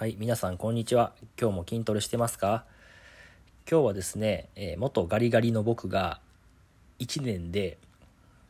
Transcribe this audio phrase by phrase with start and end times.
[0.00, 1.12] はい、皆さんこんにちは。
[1.38, 2.64] 今日も筋トレしてますか？
[3.70, 6.22] 今日はですね、えー元ガリガリの僕が
[7.00, 7.76] 1年で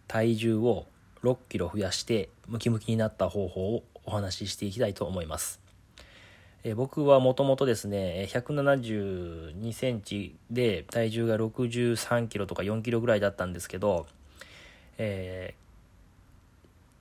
[0.07, 0.87] 体重を
[1.25, 5.61] 6キロ増やしてムキムキになった方法をお話ししていきたいと思います。
[6.63, 14.07] えー僕はもともとですね、172センチで体重が63キロとか4キロぐらいだったんですけど、
[14.99, 15.55] え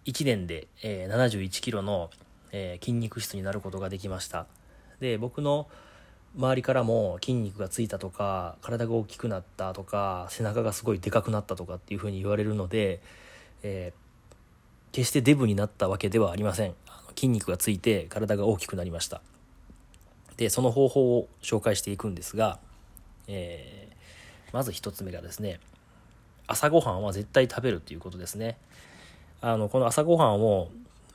[0.05, 2.09] 1年で、えー71キロの、
[2.51, 4.45] えー筋肉質になることができました。
[4.99, 5.67] で僕の
[6.35, 13.01] 周りからも筋肉がついたとか体が大きくなったとか背中がすごいでかくなったとかっていうふうに言われるので、
[13.63, 13.99] えー
[14.91, 16.73] 決してデブになったわけではありません。
[16.87, 19.21] あの筋肉がついて体が大きくなりました。
[20.35, 22.59] でその方法を紹介していくんですが、
[23.27, 23.89] えー
[24.51, 25.59] まず一つ目がですね
[26.47, 28.57] 朝ごはんは絶対食べるということですね。
[29.41, 30.69] あのこの朝ごはんを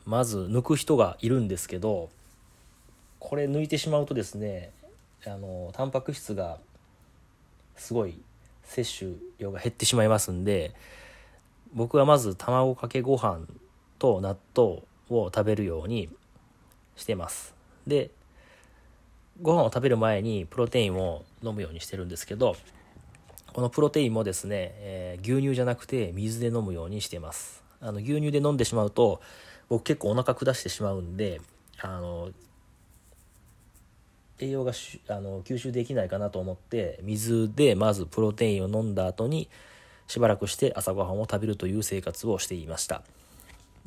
[0.07, 2.11] まず抜く人がいるんですけど
[3.19, 4.71] これ抜いてしまうとですね
[5.27, 6.59] あのタンパク質が
[7.77, 8.20] すごい
[8.65, 10.75] 摂取量が減ってしまいますんで
[11.73, 13.41] 僕はまず卵かけご飯
[13.98, 16.09] と納豆を食べるように
[16.97, 17.55] してます。
[17.87, 18.11] で
[19.43, 22.55] ご飯を食べる前にプロテインを飲むようにしてるんですけど
[23.53, 27.62] このプロテインもですね、えー牛乳じゃなくて水で飲むようにしてます。
[27.81, 29.21] あの牛乳で飲んでしまうと
[29.69, 31.41] 僕結構お腹下してしまうんで
[31.81, 32.31] あの
[34.41, 39.48] 栄養がしあの吸収できないかなと思って水でまずプロテインを飲んだ後に
[40.06, 43.03] しばらくして朝ごはんを食べるという生活をしていました。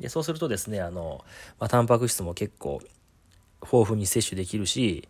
[0.00, 1.24] でそうするとですねあの、
[1.58, 2.80] まあ、タンパク質も結構
[3.62, 5.08] 豊富に摂取できるし、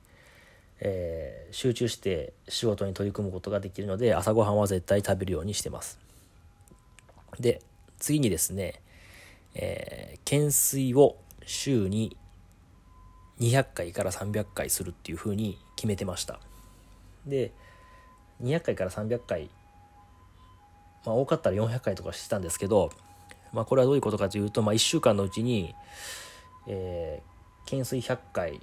[0.80, 5.98] えー集中して仕事に取り組むことができるので朝ごはんは絶対食べるようにしてます。
[7.40, 7.62] で
[7.98, 8.82] 次にですね、
[9.54, 12.14] えー懸垂を週に
[13.40, 16.38] 200回から300回するっていう風に決めてました。
[17.26, 17.52] で
[18.42, 19.48] 200回から300回
[21.06, 22.90] まあ多かったら400回とかしてたんですけど、
[23.52, 25.74] まあ、これはどういうことかというと、まあ、1週間のうちに、
[26.66, 27.38] えー
[27.70, 28.60] 懸垂100回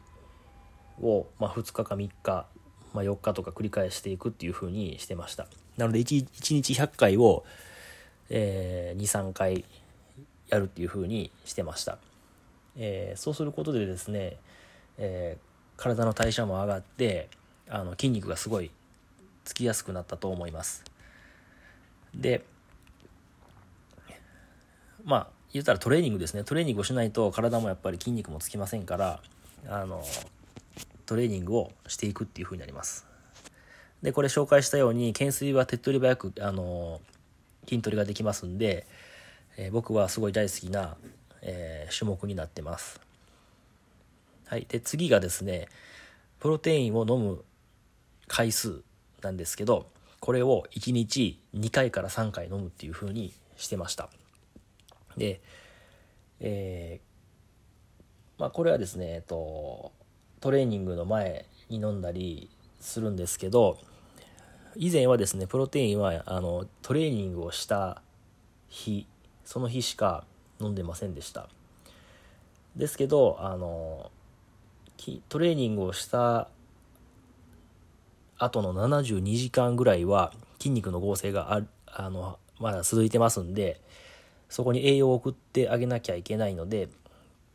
[1.00, 2.47] を、まあ、2日か3日、
[2.91, 5.47] まあ、4日とか繰り返していくっていう風にしてました。
[5.78, 7.44] なので 1, 1日100回を、
[8.29, 9.63] えー23回
[10.50, 11.97] やるっていう風にしてました、
[12.78, 14.38] えーそうすることでですね、
[14.97, 17.28] えー体の代謝も上がって
[17.69, 18.72] あの筋肉がすごい
[19.44, 20.85] つきやすくなったと思います。
[22.13, 22.45] で
[25.03, 26.45] まあ言ったらトレーニングですね。
[26.45, 29.19] トレーニングをしないと体もやっぱり筋肉もつきませんから
[29.67, 30.01] あの
[31.05, 33.05] トレーニングをしていくっていう風になります。
[34.01, 37.01] でこれ紹介したように懸垂は手っ取り早くあの
[37.67, 38.88] 筋トレができますんで、
[39.57, 40.97] えー僕はすごい大好きな、
[41.41, 42.99] えー種目になってます。
[44.47, 44.66] はい。
[44.67, 45.67] で次がですね
[46.39, 47.43] プロテインを飲む
[48.27, 48.81] 回数
[49.21, 49.88] なんですけど
[50.19, 54.09] これを1日2回から3回飲むっていう風にしてました。
[55.17, 55.41] で
[56.39, 59.91] えーまあこれはですねえっと
[60.41, 62.49] トレーニングの前に飲んだり
[62.79, 63.77] するんですけど
[64.75, 68.01] 以前はですねプロテインはあのトレーニングをした
[68.67, 69.07] 日
[69.45, 70.25] その日しか
[70.59, 71.47] 飲んでませんでした。
[72.75, 74.11] ですけどあの
[75.29, 76.50] トレーニングをした
[78.38, 83.79] 後の72時間ぐらいは筋肉の合成がああのまだ続いてますんで
[84.50, 86.89] そこに栄養を送ってあげなきゃいけないので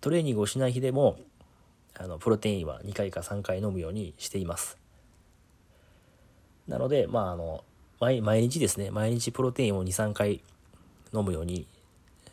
[0.00, 1.18] トレーニングをしない日でも
[1.98, 4.78] あのプロテインは2回か3回飲むようにしています。
[6.66, 7.64] なのでまああの
[7.98, 10.40] 毎毎日ですね毎日プロテインを23回
[11.12, 11.66] 飲むように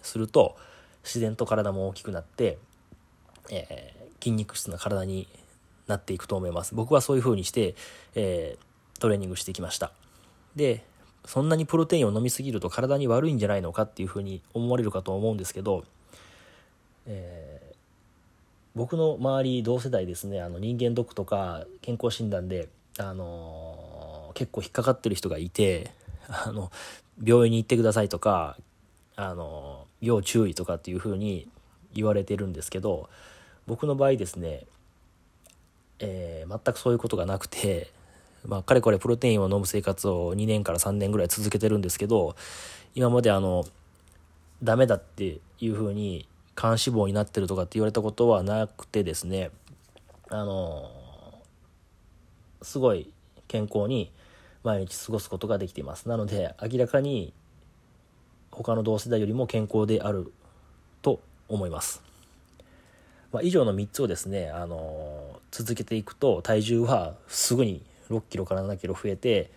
[0.08, 0.58] すると
[1.04, 2.58] 自然と体も大きくなって、
[3.52, 5.28] えー筋肉質な体に
[5.86, 6.74] なっていくと思います。
[6.74, 7.76] 僕はそういう風にして、
[8.16, 9.92] えートレーニングしてきました。
[10.56, 10.84] で
[11.24, 15.84] そんなにプロテインを飲みすぎると体に悪いんじゃないのかっていう風に思われるかと思うんですけど、
[17.06, 17.76] えー
[18.76, 25.90] 僕の周り同世代ですねあの人間ドックとか健康診断で、あのー結構引っかかってる人がいて
[26.28, 26.72] あの
[27.24, 28.56] 病院に行ってくださいとか、
[29.16, 31.48] あの要注意とかっていう風に
[31.94, 33.10] 言われてるんですけど
[33.66, 34.66] 僕の場合ですね、
[36.00, 37.92] えー全くそういうことがなくて、
[38.46, 42.38] まあ、かれこれプロテインを飲む生活を2年から3年ぐらい続けてるんですけど
[42.96, 43.66] 今まであの
[44.64, 49.52] ダメだっていうふうに肝脂肪になってるとかって言われたことはなくてですね
[50.30, 50.90] あの
[52.62, 53.12] すごい
[53.48, 54.12] 健康に
[54.64, 56.10] 毎日過ごすことができています。
[56.10, 57.34] なので明らかに
[58.58, 60.32] 他の同世代よりも健康である
[61.02, 62.02] と思います、
[63.32, 69.52] まあ、以上の3つをですねあの続けていくと体重はすぐに6キロから7キロ増えて、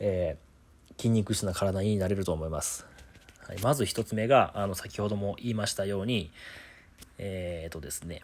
[0.00, 2.86] えー、筋肉質な体になれると思います。
[3.46, 6.30] はい、まず1つ目があの先ほども言いましたように
[7.22, 8.22] えー、とですね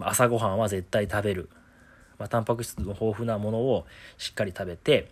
[0.00, 1.48] 朝ごはんは絶対食べる、
[2.18, 3.86] まあ、タンパク質の豊富なものを
[4.16, 5.10] しっかり食べて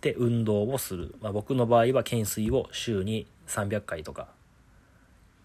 [0.00, 4.28] で運動をする、まあ、僕の場合は懸垂を週に300回とか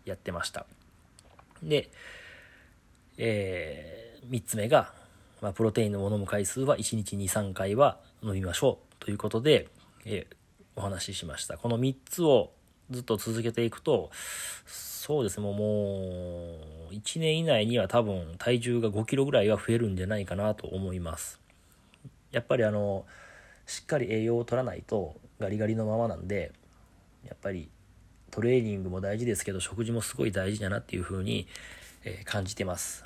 [0.05, 0.65] やってました。
[1.63, 1.89] で、
[3.17, 4.91] えー、3つ目が、
[5.41, 9.67] まあ、プロテインの飲む回数は1日23回は飲みましょうということで、
[10.05, 10.35] えー、
[10.75, 11.57] お話ししました。
[11.57, 12.51] この3つを
[12.89, 14.11] ずっと続けていくと
[14.65, 15.53] そうですねも
[16.91, 21.39] う1年以内には多分体重が5キロぐらいは増えるんじゃないかなと思います。
[22.31, 23.05] やっぱりあの
[23.71, 26.51] しっかり栄養を取らないとガリガリのままなんで
[27.25, 27.69] やっぱり
[28.29, 31.47] トレーニングも大事ですけど食事もすごい大事だなっていう風に、
[32.03, 33.05] え感じてます。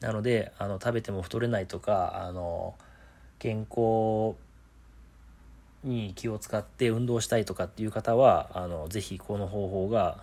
[0.00, 2.74] なのであの食べても太れないとかあの
[3.40, 4.36] 健康
[5.82, 10.18] に気を使って運動したいとかっていう方はあのぜひこの方法が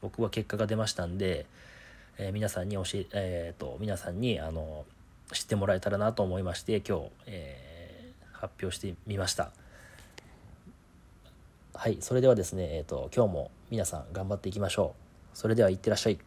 [0.00, 1.46] 僕は結果が出ましたんで、
[2.18, 4.84] えー、皆さんに教ええーと、皆さんにあの
[5.32, 7.71] 知ってもらえたらなと思いまして今日、えー、
[8.42, 9.52] 発表してみました。
[11.74, 14.94] はいそれではですね、えーと今日も皆さん頑張っていきましょ
[15.34, 15.38] う。
[15.38, 16.18] それではいってらっしゃい。